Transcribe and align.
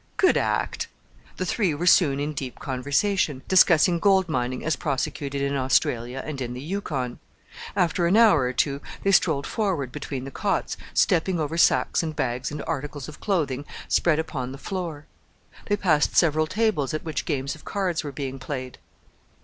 "Good 0.17 0.35
act!" 0.35 0.87
The 1.37 1.45
three 1.45 1.75
were 1.75 1.85
soon 1.85 2.19
in 2.19 2.33
deep 2.33 2.57
conversation, 2.57 3.43
discussing 3.47 3.99
gold 3.99 4.27
mining 4.27 4.65
as 4.65 4.75
prosecuted 4.75 5.43
in 5.43 5.55
Australia 5.55 6.23
and 6.25 6.41
in 6.41 6.53
the 6.55 6.59
Yukon. 6.59 7.19
After 7.75 8.07
an 8.07 8.17
hour 8.17 8.39
or 8.41 8.51
two 8.53 8.81
they 9.03 9.11
strolled 9.11 9.45
forward 9.45 9.91
between 9.91 10.23
the 10.23 10.31
cots, 10.31 10.75
stepping 10.95 11.39
over 11.39 11.55
sacks 11.55 12.01
and 12.01 12.15
bags 12.15 12.49
and 12.49 12.63
articles 12.65 13.07
of 13.07 13.19
clothing 13.19 13.63
spread 13.87 14.17
upon 14.17 14.51
the 14.53 14.57
floor. 14.57 15.05
They 15.67 15.77
passed 15.77 16.17
several 16.17 16.47
tables 16.47 16.95
at 16.95 17.03
which 17.05 17.25
games 17.25 17.53
of 17.53 17.63
cards 17.63 18.03
were 18.03 18.11
being 18.11 18.39
played. 18.39 18.79